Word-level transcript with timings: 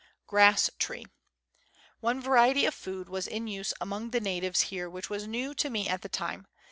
Grass 0.25 0.67
tree. 0.79 1.05
One 1.99 2.19
variety 2.19 2.65
of 2.65 2.73
food 2.73 3.07
was 3.07 3.27
in 3.27 3.45
use 3.45 3.71
among 3.79 4.09
the 4.09 4.19
natives 4.19 4.61
here 4.73 4.89
which 4.89 5.11
was 5.11 5.27
new 5.27 5.53
to 5.53 5.69
me 5.69 5.87
at 5.87 6.01
the 6.01 6.09
time. 6.09 6.47